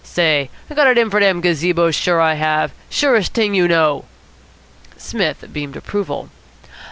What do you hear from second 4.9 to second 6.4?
Psmith beamed approval.